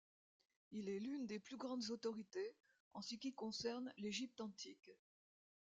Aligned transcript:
Il 0.71 0.89
est 0.89 0.99
l'une 0.99 1.27
des 1.27 1.37
plus 1.37 1.57
grandes 1.57 1.91
autorités 1.91 2.55
en 2.95 3.03
ce 3.03 3.13
qui 3.13 3.35
concerne 3.35 3.93
l'Égypte 3.99 4.41
antique. 4.41 4.89